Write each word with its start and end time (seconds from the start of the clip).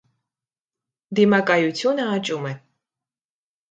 Դիմակայությունը 1.21 2.11
աճում 2.19 2.53
է։ 2.57 2.59